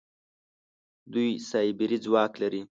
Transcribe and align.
دوی 1.13 1.29
سايبري 1.49 1.97
ځواک 2.05 2.33
لري. 2.41 2.61